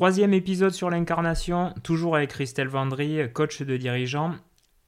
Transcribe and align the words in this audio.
Troisième 0.00 0.32
épisode 0.32 0.72
sur 0.72 0.88
l'incarnation, 0.88 1.74
toujours 1.82 2.16
avec 2.16 2.30
Christelle 2.30 2.68
Vendry, 2.68 3.20
coach 3.34 3.60
de 3.60 3.76
dirigeant. 3.76 4.34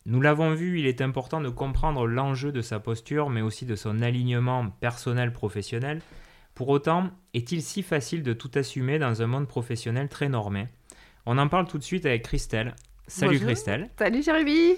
Nous 0.06 0.22
l'avons 0.22 0.54
vu, 0.54 0.78
il 0.78 0.86
est 0.86 1.02
important 1.02 1.42
de 1.42 1.50
comprendre 1.50 2.06
l'enjeu 2.06 2.50
de 2.50 2.62
sa 2.62 2.80
posture, 2.80 3.28
mais 3.28 3.42
aussi 3.42 3.66
de 3.66 3.76
son 3.76 4.00
alignement 4.00 4.70
personnel-professionnel. 4.80 6.00
Pour 6.54 6.70
autant, 6.70 7.10
est-il 7.34 7.60
si 7.60 7.82
facile 7.82 8.22
de 8.22 8.32
tout 8.32 8.50
assumer 8.54 8.98
dans 8.98 9.20
un 9.20 9.26
monde 9.26 9.46
professionnel 9.46 10.08
très 10.08 10.30
normé? 10.30 10.68
On 11.26 11.36
en 11.36 11.48
parle 11.48 11.66
tout 11.66 11.76
de 11.76 11.84
suite 11.84 12.06
avec 12.06 12.22
Christelle. 12.22 12.74
Salut 13.06 13.32
Bonjour. 13.32 13.48
Christelle. 13.48 13.90
Salut 13.98 14.22
Jérémy 14.22 14.76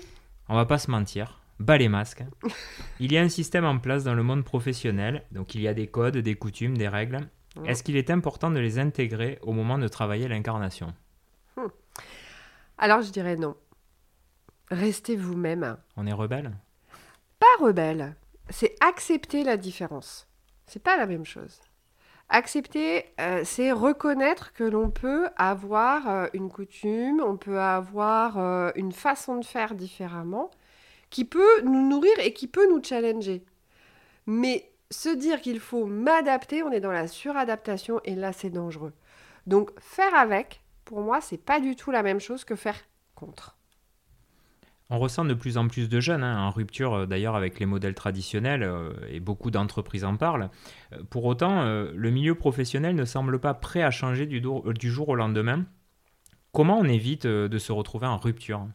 On 0.49 0.57
va 0.57 0.67
pas 0.67 0.79
se 0.79 0.91
mentir, 0.91 1.43
bas 1.61 1.79
les 1.79 1.89
masques. 1.89 2.25
il 2.99 3.13
y 3.13 3.19
a 3.19 3.23
un 3.23 3.29
système 3.29 3.65
en 3.65 3.79
place 3.79 4.03
dans 4.03 4.15
le 4.15 4.25
monde 4.25 4.43
professionnel, 4.43 5.23
donc 5.31 5.55
il 5.55 5.61
y 5.61 5.69
a 5.69 5.75
des 5.75 5.87
codes, 5.87 6.17
des 6.17 6.35
coutumes, 6.35 6.77
des 6.77 6.89
règles. 6.89 7.21
Mhm. 7.57 7.67
Est-ce 7.67 7.83
qu'il 7.83 7.97
est 7.97 8.11
important 8.11 8.51
de 8.51 8.59
les 8.59 8.79
intégrer 8.79 9.39
au 9.43 9.53
moment 9.53 9.79
de 9.79 9.89
travailler 9.89 10.29
l'incarnation? 10.29 10.93
Alors 12.79 13.03
je 13.03 13.11
dirais 13.11 13.37
non. 13.37 13.57
Restez 14.71 15.17
vous-même. 15.17 15.77
On 15.97 16.07
est 16.07 16.13
rebelle? 16.13 16.53
Pas 17.39 17.65
rebelle, 17.65 18.17
c'est 18.51 18.75
accepter 18.81 19.45
la 19.45 19.57
différence. 19.57 20.27
C'est 20.67 20.83
pas 20.83 20.97
la 20.97 21.07
même 21.07 21.25
chose. 21.25 21.61
Accepter, 22.31 23.05
euh, 23.21 23.43
c'est 23.45 23.71
reconnaître 23.71 24.55
que 24.55 24.65
l'on 24.65 24.91
peut 24.91 25.29
avoir 25.37 26.09
euh, 26.09 26.27
une 26.33 26.51
coutume, 26.51 27.21
on 27.21 27.37
peut 27.37 27.61
avoir 27.61 28.39
euh, 28.39 28.71
une 28.77 28.93
façon 28.93 29.37
de 29.39 29.45
faire 29.45 29.75
différemment, 29.75 30.51
qui 31.11 31.27
peut 31.27 31.61
nous 31.63 31.87
nourrir 31.87 32.19
et 32.21 32.33
qui 32.33 32.49
peut 32.49 32.67
nous 32.69 32.83
challenger. 32.83 33.45
Mais 34.27 34.71
se 34.95 35.15
dire 35.15 35.41
qu'il 35.41 35.61
faut 35.61 35.87
m'adapter, 35.87 36.63
on 36.63 36.71
est 36.71 36.81
dans 36.81 36.93
la 36.93 37.09
suradaptation 37.09 38.01
et 38.05 38.15
là 38.15 38.33
c'est 38.33 38.51
dangereux. 38.51 38.93
Donc 39.47 39.71
faire 39.81 40.15
avec, 40.15 40.63
pour 40.85 41.01
moi, 41.01 41.21
c'est 41.21 41.39
pas 41.39 41.61
du 41.61 41.77
tout 41.77 41.91
la 41.91 42.03
même 42.03 42.21
chose 42.21 42.45
que 42.45 42.57
faire 42.57 42.79
contre. 43.15 43.57
On 44.91 44.99
ressent 44.99 45.25
de 45.25 45.35
plus 45.35 45.57
en 45.57 45.67
plus 45.67 45.89
de 45.89 45.99
jeunes 45.99 46.23
hein, 46.23 46.39
en 46.39 46.51
rupture 46.51 46.93
euh, 46.93 47.07
d'ailleurs 47.07 47.37
avec 47.37 47.59
les 47.59 47.67
modèles 47.67 47.95
traditionnels 47.95 48.63
euh, 48.63 48.93
et 49.09 49.19
beaucoup 49.19 49.51
d'entreprises 49.51 50.05
en 50.05 50.17
parlent. 50.17 50.51
Euh, 50.93 51.03
Pour 51.09 51.25
autant, 51.25 51.63
euh, 51.63 51.91
le 51.95 52.11
milieu 52.11 52.35
professionnel 52.35 52.95
ne 52.95 53.05
semble 53.07 53.39
pas 53.39 53.55
prêt 53.55 53.83
à 53.83 53.91
changer 53.91 54.27
du, 54.27 54.41
do- 54.43 54.73
du 54.73 54.91
jour 54.91 55.09
au 55.09 55.15
lendemain. 55.15 55.65
Comment 56.53 56.79
on 56.79 56.85
évite 56.85 57.25
euh, 57.25 57.49
de 57.49 57.59
se 57.59 57.73
retrouver 57.73 58.07
en 58.07 58.19
rupture? 58.19 58.69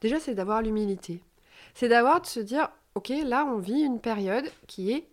Déjà, 0.00 0.18
c'est 0.18 0.34
d'avoir 0.34 0.60
l'humilité. 0.60 1.22
C'est 1.74 1.88
d'avoir 1.88 2.20
de 2.20 2.26
se 2.26 2.40
dire, 2.40 2.68
ok, 2.94 3.12
là, 3.24 3.44
on 3.46 3.58
vit 3.58 3.80
une 3.80 4.00
période 4.00 4.50
qui 4.66 4.92
est 4.92 5.08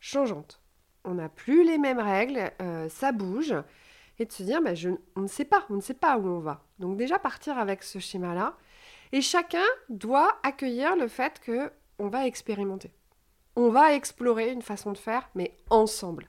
changeante. 0.00 0.60
On 1.04 1.14
n'a 1.14 1.28
plus 1.28 1.64
les 1.64 1.78
mêmes 1.78 2.00
règles, 2.00 2.50
euh, 2.60 2.88
ça 2.88 3.12
bouge. 3.12 3.54
Et 4.18 4.26
de 4.26 4.32
se 4.32 4.42
dire, 4.42 4.60
bah, 4.60 4.72
on 5.16 5.20
ne 5.20 5.26
sait 5.28 5.44
pas, 5.44 5.64
on 5.70 5.74
ne 5.74 5.80
sait 5.80 5.94
pas 5.94 6.18
où 6.18 6.26
on 6.26 6.40
va. 6.40 6.64
Donc 6.78 6.96
déjà, 6.96 7.18
partir 7.18 7.58
avec 7.58 7.82
ce 7.82 7.98
schéma-là. 7.98 8.56
Et 9.12 9.22
chacun 9.22 9.64
doit 9.88 10.38
accueillir 10.42 10.96
le 10.96 11.08
fait 11.08 11.40
que 11.40 11.70
on 11.98 12.08
va 12.08 12.26
expérimenter. 12.26 12.92
On 13.56 13.70
va 13.70 13.94
explorer 13.94 14.52
une 14.52 14.62
façon 14.62 14.92
de 14.92 14.98
faire, 14.98 15.28
mais 15.34 15.56
ensemble. 15.70 16.28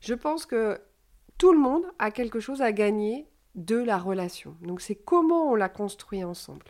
Je 0.00 0.14
pense 0.14 0.46
que 0.46 0.80
tout 1.38 1.52
le 1.52 1.58
monde 1.58 1.84
a 1.98 2.10
quelque 2.10 2.40
chose 2.40 2.62
à 2.62 2.72
gagner 2.72 3.26
de 3.54 3.76
la 3.76 3.98
relation. 3.98 4.56
Donc 4.62 4.80
c'est 4.80 4.94
comment 4.94 5.50
on 5.50 5.54
la 5.54 5.68
construit 5.68 6.24
ensemble. 6.24 6.66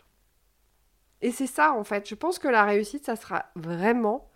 Et 1.21 1.31
c'est 1.31 1.47
ça, 1.47 1.73
en 1.73 1.83
fait. 1.83 2.07
Je 2.07 2.15
pense 2.15 2.39
que 2.39 2.47
la 2.47 2.63
réussite, 2.63 3.05
ça 3.05 3.15
sera 3.15 3.45
vraiment 3.55 4.29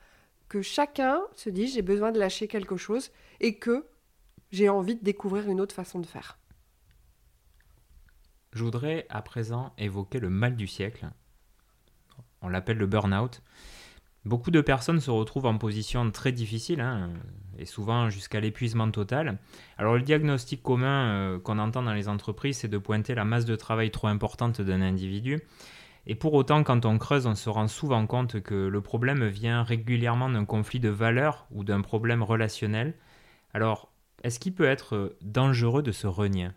que 0.50 0.62
chacun 0.62 1.22
se 1.34 1.50
dise 1.50 1.74
j'ai 1.74 1.82
besoin 1.82 2.12
de 2.12 2.20
lâcher 2.20 2.48
quelque 2.48 2.76
chose 2.76 3.12
et 3.40 3.56
que 3.56 3.88
j'ai 4.52 4.68
envie 4.68 4.96
de 4.96 5.04
découvrir 5.04 5.50
une 5.50 5.62
autre 5.62 5.74
façon 5.74 6.00
de 6.00 6.06
faire. 6.06 6.38
Je 8.54 8.64
voudrais 8.64 9.06
à 9.10 9.22
présent 9.22 9.74
évoquer 9.78 10.20
le 10.20 10.30
mal 10.30 10.58
du 10.58 10.68
siècle. 10.68 11.08
On 12.42 12.50
l'appelle 12.50 12.78
le 12.78 12.86
burn-out. 12.86 13.42
Beaucoup 14.26 14.52
de 14.52 14.62
personnes 14.62 15.00
se 15.00 15.10
retrouvent 15.10 15.46
en 15.46 15.58
position 15.58 16.12
très 16.12 16.32
difficile, 16.32 16.82
hein, 16.82 17.10
et 17.58 17.66
souvent 17.66 18.10
jusqu'à 18.10 18.40
l'épuisement 18.40 18.92
total. 18.92 19.40
Alors 19.78 19.96
le 19.96 20.02
diagnostic 20.02 20.62
commun 20.62 21.08
euh, 21.08 21.40
qu'on 21.40 21.58
entend 21.58 21.82
dans 21.82 21.94
les 21.94 22.08
entreprises, 22.08 22.58
c'est 22.58 22.68
de 22.68 22.78
pointer 22.78 23.16
la 23.16 23.26
masse 23.26 23.46
de 23.46 23.56
travail 23.56 23.90
trop 23.90 24.08
importante 24.08 24.62
d'un 24.62 24.82
individu. 24.82 25.40
Et 26.08 26.16
pour 26.16 26.34
autant, 26.34 26.64
quand 26.64 26.86
on 26.86 26.98
creuse, 26.98 27.28
on 27.28 27.36
se 27.36 27.50
rend 27.50 27.68
souvent 27.68 28.06
compte 28.08 28.42
que 28.42 28.56
le 28.68 28.82
problème 28.82 29.26
vient 29.28 29.64
régulièrement 29.64 30.30
d'un 30.30 30.46
conflit 30.46 30.80
de 30.80 30.90
valeurs 30.90 31.48
ou 31.52 31.64
d'un 31.64 31.82
problème 31.82 32.24
relationnel. 32.24 32.96
Alors, 33.54 33.92
est-ce 34.24 34.40
qu'il 34.40 34.54
peut 34.54 34.66
être 34.66 35.16
dangereux 35.22 35.84
de 35.84 35.92
se 35.92 36.08
renier? 36.08 36.50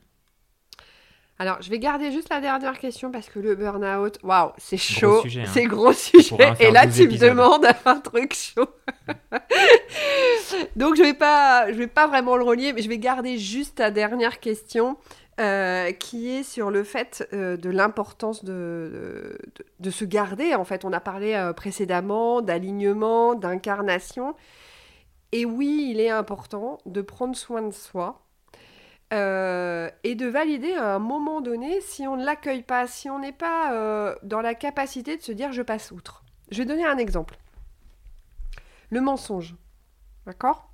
Alors, 1.39 1.61
je 1.61 1.69
vais 1.69 1.81
garder 1.81 2.13
juste 2.13 2.29
la 2.31 2.41
dernière 2.41 2.79
question 2.79 3.11
parce 3.11 3.29
que 3.29 3.41
le 3.41 3.57
burn-out, 3.57 4.19
waouh, 4.23 4.53
c'est 4.57 4.77
chaud, 4.77 5.21
hein. 5.25 5.45
c'est 5.53 5.65
gros 5.65 5.93
sujet. 5.93 6.55
Et 6.61 6.71
là, 6.71 6.87
12 6.87 6.95
tu 6.97 7.09
me 7.09 7.19
demandes 7.19 7.67
un 7.85 7.99
truc 8.01 8.35
chaud. 8.35 8.69
Donc, 10.77 10.97
je 10.97 11.03
vais 11.03 11.15
pas, 11.15 11.73
je 11.73 11.77
vais 11.77 11.89
pas 11.89 12.07
vraiment 12.07 12.37
le 12.37 12.45
relier, 12.45 12.73
mais 12.73 12.83
je 12.83 12.89
vais 12.89 12.99
garder 12.99 13.39
juste 13.39 13.77
ta 13.77 13.91
dernière 13.91 14.39
question. 14.41 14.97
euh, 15.41 15.91
qui 15.91 16.31
est 16.31 16.45
sur 16.45 16.71
le 16.71 16.85
fait 16.85 17.27
euh, 17.33 17.57
de 17.57 17.69
l'importance 17.69 18.45
de, 18.45 19.37
de, 19.57 19.67
de 19.81 19.91
se 19.91 20.05
garder. 20.05 20.55
En 20.55 20.65
fait, 20.65 20.85
on 20.85 20.93
a 20.93 21.01
parlé 21.01 21.35
euh, 21.35 21.53
précédemment 21.53 22.41
d'alignement, 22.41 23.35
d'incarnation. 23.35 24.37
Et 25.33 25.45
oui, 25.45 25.89
il 25.91 25.99
est 25.99 26.11
important 26.11 26.79
de 26.87 27.03
prendre 27.03 27.35
soin 27.35 27.63
de 27.63 27.73
soi, 27.73 28.24
et 30.15 30.17
de 30.17 30.27
valider 30.27 30.75
à 30.75 30.95
un 30.95 30.99
moment 31.01 31.41
donné 31.41 31.81
si 31.81 32.07
on 32.07 32.17
ne 32.17 32.25
l'accueille 32.25 32.63
pas, 32.63 32.87
si 32.87 33.11
on 33.11 33.19
n'est 33.19 33.33
pas 33.33 33.73
euh, 33.73 34.15
dans 34.23 34.41
la 34.41 34.55
capacité 34.55 35.17
de 35.17 35.23
se 35.23 35.33
dire 35.33 35.53
je 35.53 35.61
passe 35.61 35.91
outre. 35.91 36.23
Je 36.53 36.59
vais 36.59 36.67
donner 36.67 36.85
un 36.85 36.99
exemple. 36.99 37.37
Le 38.91 39.01
mensonge. 39.01 39.57
D'accord? 40.25 40.71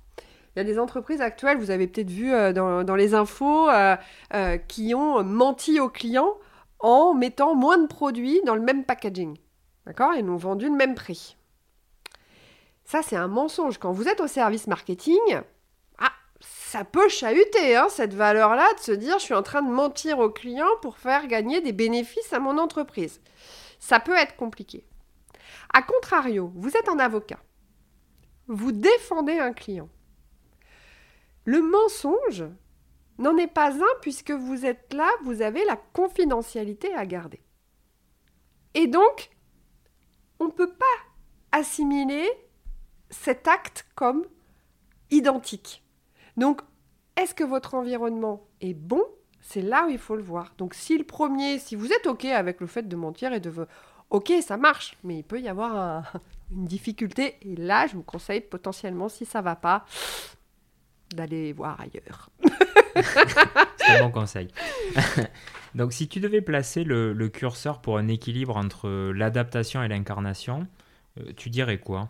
Il 0.55 0.59
y 0.59 0.61
a 0.61 0.63
des 0.63 0.77
entreprises 0.77 1.21
actuelles, 1.21 1.57
vous 1.57 1.71
avez 1.71 1.87
peut-être 1.87 2.11
vu 2.11 2.31
euh, 2.31 2.53
dans, 2.53 2.95
les 2.95 3.15
infos, 3.15 3.67
euh, 3.69 3.97
qui 4.67 4.93
ont 4.93 5.23
menti 5.23 5.79
aux 5.79 5.89
clients 5.89 6.35
en 6.77 7.15
mettant 7.15 7.55
moins 7.55 7.79
de 7.79 7.87
produits 7.87 8.41
dans 8.45 8.55
le 8.55 8.61
même 8.61 8.83
packaging. 8.83 9.37
D'accord? 9.87 10.13
Ils 10.13 10.23
nous 10.23 10.33
ont 10.33 10.37
vendu 10.37 10.65
le 10.65 10.75
même 10.75 10.93
prix. 10.93 11.35
Ça, 12.83 13.01
c'est 13.01 13.15
un 13.15 13.27
mensonge. 13.27 13.79
Quand 13.79 13.91
vous 13.91 14.07
êtes 14.07 14.21
au 14.21 14.27
service 14.27 14.67
marketing, 14.67 15.17
ça 16.71 16.85
peut 16.85 17.09
chahuter, 17.09 17.75
hein, 17.75 17.89
cette 17.89 18.13
valeur-là, 18.13 18.65
de 18.75 18.79
se 18.79 18.93
dire 18.93 19.19
je 19.19 19.25
suis 19.25 19.33
en 19.33 19.43
train 19.43 19.61
de 19.61 19.69
mentir 19.69 20.19
au 20.19 20.29
client 20.29 20.69
pour 20.81 20.97
faire 20.97 21.27
gagner 21.27 21.59
des 21.59 21.73
bénéfices 21.73 22.31
à 22.31 22.39
mon 22.39 22.57
entreprise. 22.57 23.19
Ça 23.77 23.99
peut 23.99 24.15
être 24.15 24.37
compliqué. 24.37 24.85
A 25.73 25.81
contrario, 25.81 26.49
vous 26.55 26.77
êtes 26.77 26.87
un 26.87 26.99
avocat. 26.99 27.39
Vous 28.47 28.71
défendez 28.71 29.37
un 29.37 29.51
client. 29.51 29.89
Le 31.43 31.61
mensonge 31.61 32.45
n'en 33.17 33.35
est 33.35 33.53
pas 33.53 33.75
un 33.75 33.99
puisque 33.99 34.31
vous 34.31 34.65
êtes 34.65 34.93
là, 34.93 35.09
vous 35.23 35.41
avez 35.41 35.65
la 35.65 35.75
confidentialité 35.75 36.93
à 36.93 37.05
garder. 37.05 37.41
Et 38.75 38.87
donc, 38.87 39.29
on 40.39 40.45
ne 40.45 40.51
peut 40.51 40.71
pas 40.71 40.85
assimiler 41.51 42.29
cet 43.09 43.49
acte 43.49 43.85
comme 43.93 44.25
identique. 45.09 45.83
Donc, 46.37 46.61
est-ce 47.17 47.33
que 47.33 47.43
votre 47.43 47.73
environnement 47.75 48.45
est 48.61 48.73
bon? 48.73 49.03
C'est 49.41 49.61
là 49.61 49.85
où 49.87 49.89
il 49.89 49.97
faut 49.97 50.15
le 50.15 50.21
voir. 50.23 50.53
Donc, 50.57 50.73
si 50.73 50.97
le 50.97 51.03
premier, 51.03 51.57
si 51.59 51.75
vous 51.75 51.91
êtes 51.91 52.07
OK 52.07 52.25
avec 52.25 52.61
le 52.61 52.67
fait 52.67 52.87
de 52.87 52.95
mentir 52.95 53.33
et 53.33 53.39
de... 53.39 53.51
OK, 54.09 54.31
ça 54.41 54.57
marche, 54.57 54.97
mais 55.03 55.19
il 55.19 55.23
peut 55.23 55.39
y 55.41 55.47
avoir 55.47 55.75
un- 55.75 56.03
une 56.51 56.65
difficulté. 56.65 57.37
Et 57.41 57.55
là, 57.55 57.87
je 57.87 57.95
vous 57.95 58.03
conseille 58.03 58.41
potentiellement, 58.41 59.09
si 59.09 59.25
ça 59.25 59.41
va 59.41 59.55
pas, 59.55 59.85
d'aller 61.15 61.53
voir 61.53 61.79
ailleurs. 61.81 62.29
C'est 63.77 63.97
un 63.97 64.03
bon 64.03 64.11
conseil. 64.11 64.49
Donc, 65.75 65.93
si 65.93 66.07
tu 66.07 66.19
devais 66.19 66.41
placer 66.41 66.83
le, 66.83 67.13
le 67.13 67.29
curseur 67.29 67.79
pour 67.81 67.97
un 67.97 68.07
équilibre 68.09 68.57
entre 68.57 69.11
l'adaptation 69.11 69.81
et 69.81 69.87
l'incarnation, 69.87 70.67
euh, 71.19 71.31
tu 71.35 71.49
dirais 71.49 71.79
quoi? 71.79 72.09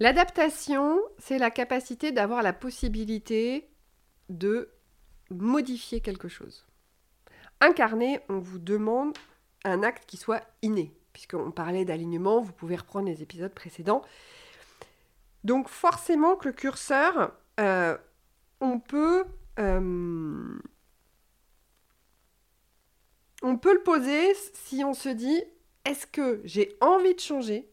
L'adaptation, 0.00 0.98
c'est 1.18 1.36
la 1.36 1.50
capacité 1.50 2.10
d'avoir 2.10 2.42
la 2.42 2.54
possibilité 2.54 3.68
de 4.30 4.70
modifier 5.30 6.00
quelque 6.00 6.28
chose. 6.28 6.66
Incarner, 7.60 8.20
on 8.30 8.38
vous 8.38 8.58
demande 8.58 9.16
un 9.64 9.82
acte 9.82 10.06
qui 10.06 10.16
soit 10.16 10.42
inné. 10.62 10.94
Puisqu'on 11.12 11.50
parlait 11.50 11.84
d'alignement, 11.84 12.40
vous 12.40 12.52
pouvez 12.52 12.76
reprendre 12.76 13.08
les 13.08 13.22
épisodes 13.22 13.52
précédents. 13.52 14.02
Donc 15.44 15.68
forcément 15.68 16.36
que 16.36 16.48
le 16.48 16.54
curseur, 16.54 17.32
euh, 17.58 17.98
on 18.60 18.80
peut... 18.80 19.24
euh, 19.58 20.58
on 23.42 23.56
peut 23.58 23.74
le 23.74 23.82
poser 23.82 24.34
si 24.54 24.82
on 24.84 24.94
se 24.94 25.08
dit, 25.10 25.42
est-ce 25.84 26.06
que 26.06 26.40
j'ai 26.44 26.76
envie 26.80 27.14
de 27.14 27.20
changer? 27.20 27.70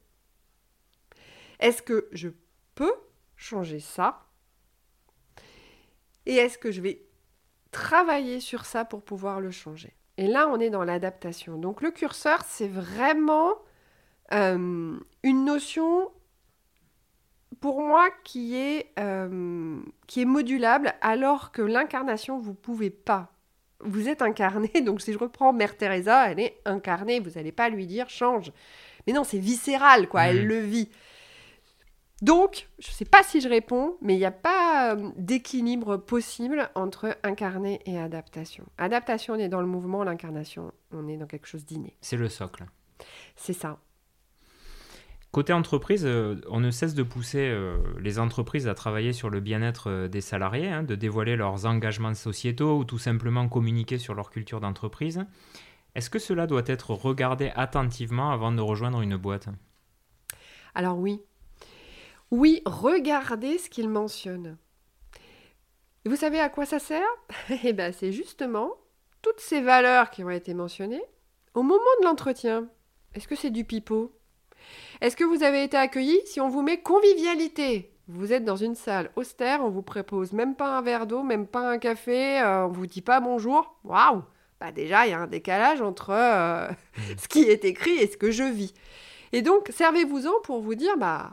Est-ce 1.59 1.81
que 1.81 2.07
je 2.11 2.29
peux 2.75 2.93
changer 3.35 3.79
ça? 3.79 4.25
Et 6.25 6.35
est-ce 6.35 6.57
que 6.57 6.71
je 6.71 6.81
vais 6.81 7.01
travailler 7.71 8.39
sur 8.39 8.65
ça 8.65 8.85
pour 8.85 9.01
pouvoir 9.01 9.39
le 9.39 9.51
changer? 9.51 9.93
Et 10.17 10.27
là, 10.27 10.47
on 10.49 10.59
est 10.59 10.69
dans 10.69 10.83
l'adaptation. 10.83 11.57
Donc 11.57 11.81
le 11.81 11.91
curseur, 11.91 12.43
c'est 12.45 12.67
vraiment 12.67 13.53
euh, 14.33 14.99
une 15.23 15.45
notion 15.45 16.11
pour 17.59 17.81
moi 17.81 18.09
qui 18.23 18.55
est, 18.55 18.91
euh, 18.99 19.79
qui 20.05 20.21
est 20.21 20.25
modulable 20.25 20.93
alors 21.01 21.51
que 21.51 21.61
l'incarnation, 21.61 22.39
vous 22.39 22.53
pouvez 22.53 22.89
pas. 22.89 23.31
Vous 23.79 24.09
êtes 24.09 24.21
incarné, 24.21 24.69
donc 24.85 25.01
si 25.01 25.13
je 25.13 25.17
reprends 25.17 25.53
Mère 25.53 25.77
Teresa, 25.77 26.31
elle 26.31 26.39
est 26.39 26.61
incarnée, 26.65 27.19
vous 27.19 27.31
n'allez 27.31 27.51
pas 27.51 27.69
lui 27.69 27.85
dire 27.85 28.09
change. 28.09 28.51
Mais 29.05 29.13
non, 29.13 29.23
c'est 29.23 29.39
viscéral, 29.39 30.09
quoi, 30.09 30.23
elle 30.23 30.45
le 30.45 30.59
vit. 30.59 30.89
Donc, 32.21 32.67
je 32.79 32.89
ne 32.89 32.93
sais 32.93 33.05
pas 33.05 33.21
si 33.21 33.41
je 33.41 33.47
réponds, 33.47 33.95
mais 34.01 34.15
il 34.15 34.17
n'y 34.17 34.25
a 34.25 34.31
pas 34.31 34.95
euh, 34.95 35.11
d'équilibre 35.17 35.97
possible 35.97 36.69
entre 36.73 37.15
incarné 37.23 37.79
et 37.85 37.99
adaptation. 37.99 38.65
Adaptation, 38.79 39.35
on 39.35 39.37
est 39.37 39.49
dans 39.49 39.61
le 39.61 39.67
mouvement, 39.67 40.03
l'incarnation, 40.03 40.71
on 40.91 41.07
est 41.07 41.17
dans 41.17 41.27
quelque 41.27 41.47
chose 41.47 41.65
d'inné. 41.65 41.95
C'est 42.01 42.17
le 42.17 42.27
socle. 42.27 42.65
C'est 43.35 43.53
ça. 43.53 43.77
Côté 45.31 45.53
entreprise, 45.53 46.05
euh, 46.05 46.41
on 46.49 46.59
ne 46.59 46.71
cesse 46.71 46.95
de 46.95 47.03
pousser 47.03 47.49
euh, 47.51 47.77
les 47.99 48.17
entreprises 48.17 48.67
à 48.67 48.73
travailler 48.73 49.13
sur 49.13 49.29
le 49.29 49.39
bien-être 49.39 50.07
des 50.07 50.21
salariés, 50.21 50.69
hein, 50.69 50.81
de 50.81 50.95
dévoiler 50.95 51.35
leurs 51.35 51.67
engagements 51.67 52.15
sociétaux 52.15 52.79
ou 52.79 52.83
tout 52.83 52.97
simplement 52.97 53.47
communiquer 53.47 53.99
sur 53.99 54.15
leur 54.15 54.31
culture 54.31 54.59
d'entreprise. 54.59 55.23
Est-ce 55.93 56.09
que 56.09 56.19
cela 56.19 56.47
doit 56.47 56.63
être 56.65 56.91
regardé 56.91 57.51
attentivement 57.55 58.31
avant 58.31 58.51
de 58.51 58.61
rejoindre 58.61 59.01
une 59.01 59.17
boîte? 59.17 59.49
Alors 60.73 60.97
oui. 60.97 61.21
Oui, 62.31 62.61
regardez 62.65 63.57
ce 63.57 63.69
qu'il 63.69 63.87
mentionne. 63.87 64.57
Vous 66.05 66.17
savez 66.17 66.39
à 66.39 66.49
quoi 66.49 66.65
ça 66.65 66.79
sert? 66.79 67.07
Eh 67.63 67.73
bien, 67.73 67.91
c'est 67.91 68.11
justement 68.11 68.73
toutes 69.21 69.39
ces 69.39 69.61
valeurs 69.61 70.09
qui 70.09 70.23
ont 70.23 70.29
été 70.29 70.53
mentionnées 70.53 71.03
au 71.53 71.63
moment 71.63 71.83
de 72.01 72.05
l'entretien. 72.05 72.67
Est-ce 73.13 73.27
que 73.27 73.35
c'est 73.35 73.49
du 73.49 73.63
pipeau? 73.63 74.13
Est-ce 74.99 75.15
que 75.15 75.23
vous 75.23 75.43
avez 75.43 75.63
été 75.63 75.77
accueilli? 75.77 76.19
Si 76.25 76.41
on 76.41 76.49
vous 76.49 76.61
met 76.61 76.81
convivialité 76.81 77.93
Vous 78.09 78.33
êtes 78.33 78.43
dans 78.43 78.57
une 78.57 78.75
salle 78.75 79.09
austère, 79.15 79.63
on 79.63 79.69
vous 79.69 79.81
propose 79.81 80.33
même 80.33 80.55
pas 80.55 80.77
un 80.77 80.81
verre 80.81 81.07
d'eau, 81.07 81.23
même 81.23 81.47
pas 81.47 81.71
un 81.71 81.77
café, 81.77 82.41
euh, 82.41 82.65
on 82.65 82.71
vous 82.71 82.87
dit 82.87 83.01
pas 83.01 83.21
bonjour. 83.21 83.79
Waouh 83.85 84.23
Bah 84.59 84.71
déjà, 84.73 85.07
il 85.07 85.11
y 85.11 85.13
a 85.13 85.19
un 85.19 85.27
décalage 85.27 85.81
entre 85.81 86.09
euh, 86.09 86.69
ce 87.17 87.27
qui 87.29 87.43
est 87.43 87.63
écrit 87.63 87.97
et 87.97 88.07
ce 88.07 88.17
que 88.17 88.31
je 88.31 88.43
vis. 88.43 88.73
Et 89.31 89.41
donc, 89.41 89.69
servez-vous-en 89.73 90.41
pour 90.43 90.61
vous 90.61 90.75
dire, 90.75 90.97
bah, 90.97 91.31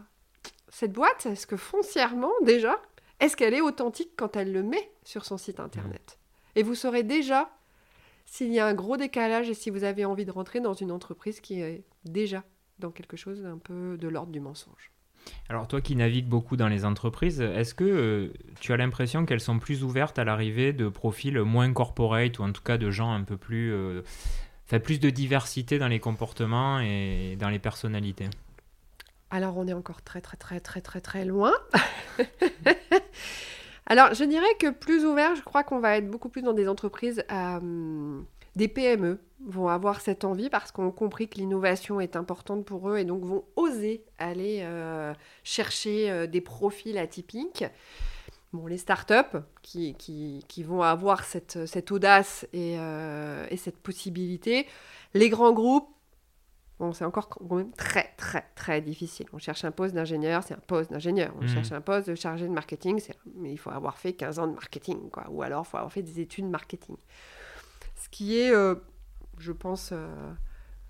cette 0.74 0.92
boîte, 0.92 1.26
est-ce 1.26 1.46
que 1.46 1.56
foncièrement, 1.56 2.32
déjà, 2.42 2.82
est-ce 3.20 3.36
qu'elle 3.36 3.54
est 3.54 3.60
authentique 3.60 4.10
quand 4.16 4.34
elle 4.34 4.52
le 4.52 4.64
met 4.64 4.90
sur 5.04 5.24
son 5.24 5.38
site 5.38 5.60
internet 5.60 6.18
Et 6.56 6.64
vous 6.64 6.74
saurez 6.74 7.04
déjà 7.04 7.48
s'il 8.26 8.52
y 8.52 8.58
a 8.58 8.66
un 8.66 8.74
gros 8.74 8.96
décalage 8.96 9.48
et 9.48 9.54
si 9.54 9.70
vous 9.70 9.84
avez 9.84 10.04
envie 10.04 10.24
de 10.24 10.32
rentrer 10.32 10.58
dans 10.58 10.74
une 10.74 10.90
entreprise 10.90 11.38
qui 11.38 11.60
est 11.60 11.84
déjà 12.04 12.42
dans 12.80 12.90
quelque 12.90 13.16
chose 13.16 13.42
d'un 13.42 13.56
peu 13.56 13.96
de 13.96 14.08
l'ordre 14.08 14.32
du 14.32 14.40
mensonge. 14.40 14.90
Alors 15.48 15.68
toi 15.68 15.80
qui 15.80 15.94
navigues 15.94 16.26
beaucoup 16.26 16.56
dans 16.56 16.68
les 16.68 16.84
entreprises, 16.84 17.40
est-ce 17.40 17.72
que 17.72 17.84
euh, 17.84 18.32
tu 18.58 18.72
as 18.72 18.76
l'impression 18.76 19.26
qu'elles 19.26 19.38
sont 19.38 19.60
plus 19.60 19.84
ouvertes 19.84 20.18
à 20.18 20.24
l'arrivée 20.24 20.72
de 20.72 20.88
profils 20.88 21.38
moins 21.38 21.72
corporate 21.72 22.40
ou 22.40 22.42
en 22.42 22.50
tout 22.50 22.62
cas 22.62 22.78
de 22.78 22.90
gens 22.90 23.12
un 23.12 23.22
peu 23.22 23.36
plus... 23.36 23.72
euh, 23.72 24.02
Enfin, 24.66 24.80
plus 24.80 24.98
de 24.98 25.10
diversité 25.10 25.78
dans 25.78 25.88
les 25.88 26.00
comportements 26.00 26.80
et 26.80 27.36
dans 27.38 27.50
les 27.50 27.58
personnalités? 27.58 28.28
Alors, 29.30 29.56
on 29.56 29.66
est 29.66 29.72
encore 29.72 30.02
très, 30.02 30.20
très, 30.20 30.36
très, 30.36 30.60
très, 30.60 30.80
très, 30.80 31.00
très 31.00 31.24
loin. 31.24 31.52
Alors, 33.86 34.14
je 34.14 34.24
dirais 34.24 34.46
que 34.58 34.70
plus 34.70 35.04
ouvert, 35.04 35.34
je 35.34 35.42
crois 35.42 35.62
qu'on 35.62 35.78
va 35.78 35.98
être 35.98 36.08
beaucoup 36.08 36.28
plus 36.28 36.42
dans 36.42 36.54
des 36.54 36.68
entreprises, 36.68 37.24
euh, 37.30 38.20
des 38.56 38.68
PME 38.68 39.18
vont 39.46 39.68
avoir 39.68 40.00
cette 40.00 40.24
envie 40.24 40.48
parce 40.48 40.72
qu'on 40.72 40.88
a 40.88 40.92
compris 40.92 41.28
que 41.28 41.36
l'innovation 41.36 42.00
est 42.00 42.16
importante 42.16 42.64
pour 42.64 42.88
eux 42.88 42.96
et 42.96 43.04
donc 43.04 43.24
vont 43.24 43.44
oser 43.56 44.04
aller 44.18 44.60
euh, 44.62 45.12
chercher 45.42 46.10
euh, 46.10 46.26
des 46.26 46.40
profils 46.40 46.96
atypiques. 46.96 47.64
Bon, 48.54 48.66
les 48.66 48.78
startups 48.78 49.38
qui, 49.62 49.94
qui, 49.94 50.44
qui 50.48 50.62
vont 50.62 50.80
avoir 50.80 51.24
cette, 51.24 51.66
cette 51.66 51.90
audace 51.90 52.46
et, 52.52 52.74
et 52.74 53.56
cette 53.56 53.78
possibilité. 53.78 54.68
Les 55.12 55.28
grands 55.28 55.52
groupes, 55.52 55.88
Bon, 56.80 56.92
c'est 56.92 57.04
encore 57.04 57.28
quand 57.28 57.54
même 57.54 57.70
très, 57.72 58.12
très, 58.16 58.44
très 58.56 58.80
difficile. 58.80 59.26
On 59.32 59.38
cherche 59.38 59.64
un 59.64 59.70
poste 59.70 59.94
d'ingénieur, 59.94 60.42
c'est 60.42 60.54
un 60.54 60.62
poste 60.66 60.90
d'ingénieur. 60.90 61.32
On 61.38 61.42
Mhm. 61.42 61.48
cherche 61.48 61.70
un 61.72 61.80
poste 61.80 62.10
de 62.10 62.14
chargé 62.16 62.46
de 62.48 62.52
marketing, 62.52 62.98
c'est- 62.98 63.16
mais 63.36 63.52
il 63.52 63.56
faut 63.58 63.70
avoir 63.70 63.96
fait 63.98 64.12
15 64.12 64.38
ans 64.40 64.48
de 64.48 64.54
marketing, 64.54 65.08
quoi. 65.10 65.24
Ou 65.30 65.42
alors, 65.42 65.64
il 65.66 65.70
faut 65.70 65.76
avoir 65.76 65.92
fait 65.92 66.02
des 66.02 66.20
études 66.20 66.46
marketing. 66.50 66.96
Ce 67.96 68.08
qui 68.08 68.38
est, 68.40 68.50
euh, 68.52 68.74
je 69.38 69.52
pense, 69.52 69.90
euh, 69.92 70.32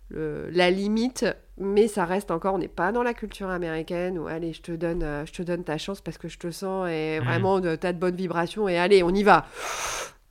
le- 0.09 0.49
la 0.51 0.71
limite, 0.71 1.27
mais 1.59 1.87
ça 1.87 2.07
reste 2.07 2.31
encore, 2.31 2.55
on 2.55 2.59
n'est 2.59 2.67
pas 2.69 2.91
dans 2.93 3.03
la 3.03 3.13
culture 3.15 3.51
américaine 3.51 4.19
où, 4.19 4.27
allez, 4.27 4.53
je 4.55 4.63
te 4.63 4.73
donne, 4.73 5.03
euh, 5.03 5.27
je 5.27 5.33
te 5.33 5.43
donne 5.43 5.65
ta 5.65 5.77
chance 5.77 6.01
parce 6.01 6.17
que 6.19 6.29
je 6.29 6.39
te 6.39 6.51
sens 6.51 6.89
et 6.89 7.19
Mhm. 7.21 7.25
vraiment, 7.27 7.61
t'as 7.61 7.93
de 7.93 7.99
bonnes 7.99 8.17
vibrations 8.17 8.69
et 8.69 8.79
allez, 8.79 9.03
on 9.03 9.11
y 9.11 9.23
va. 9.23 9.47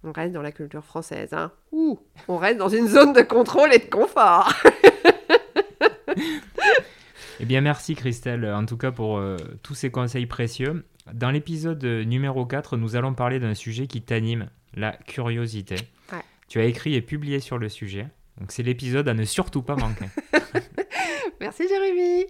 On 0.03 0.11
reste 0.11 0.33
dans 0.33 0.41
la 0.41 0.51
culture 0.51 0.83
française, 0.83 1.31
hein. 1.33 1.51
Ouh, 1.71 1.97
on 2.27 2.37
reste 2.37 2.57
dans 2.57 2.69
une 2.69 2.87
zone 2.87 3.13
de 3.13 3.21
contrôle 3.21 3.71
et 3.73 3.79
de 3.79 3.85
confort. 3.89 4.51
Eh 7.43 7.45
bien, 7.45 7.59
merci 7.59 7.93
Christelle, 7.93 8.45
en 8.45 8.65
tout 8.65 8.77
cas 8.77 8.93
pour 8.93 9.17
euh, 9.17 9.35
tous 9.63 9.75
ces 9.75 9.91
conseils 9.91 10.27
précieux. 10.27 10.85
Dans 11.13 11.29
l'épisode 11.29 11.83
numéro 11.83 12.45
4, 12.45 12.77
nous 12.77 12.95
allons 12.95 13.13
parler 13.13 13.41
d'un 13.41 13.53
sujet 13.53 13.85
qui 13.85 14.01
t'anime, 14.01 14.49
la 14.73 14.93
curiosité. 14.93 15.75
Ouais. 16.13 16.21
Tu 16.47 16.61
as 16.61 16.63
écrit 16.63 16.95
et 16.95 17.01
publié 17.01 17.41
sur 17.41 17.57
le 17.57 17.67
sujet, 17.67 18.07
donc 18.39 18.53
c'est 18.53 18.63
l'épisode 18.63 19.09
à 19.09 19.13
ne 19.13 19.25
surtout 19.25 19.61
pas 19.61 19.75
manquer. 19.75 20.05
Merci 21.41 21.67
Jérémy. 21.67 22.27